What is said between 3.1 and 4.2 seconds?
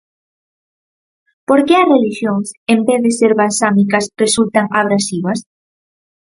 ser balsámicas